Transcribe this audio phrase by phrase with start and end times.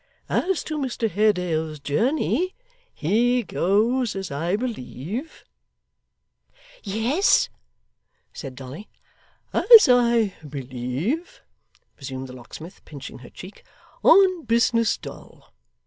[0.29, 2.55] As to Mr Haredale's journey,
[2.91, 5.43] he goes, as I believe'
[6.83, 7.49] 'Yes,'
[8.33, 8.89] said Dolly.
[9.53, 11.43] 'As I believe,'
[11.97, 13.63] resumed the locksmith, pinching her cheek,
[14.03, 15.53] 'on business, Doll.